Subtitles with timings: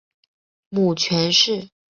[0.69, 1.69] 母权氏。